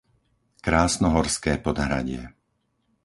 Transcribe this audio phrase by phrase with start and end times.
[0.67, 2.21] Krásnohorské Podhradie